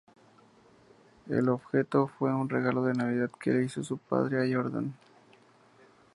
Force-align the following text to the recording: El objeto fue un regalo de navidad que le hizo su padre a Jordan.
El 1.29 1.47
objeto 1.49 2.07
fue 2.07 2.33
un 2.33 2.49
regalo 2.49 2.83
de 2.83 2.95
navidad 2.95 3.29
que 3.39 3.51
le 3.51 3.65
hizo 3.65 3.83
su 3.83 3.99
padre 3.99 4.41
a 4.41 4.51
Jordan. 4.57 4.95